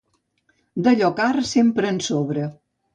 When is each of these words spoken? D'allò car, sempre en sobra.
D'allò 0.87 1.11
car, 1.21 1.29
sempre 1.53 1.95
en 1.95 2.05
sobra. 2.11 2.53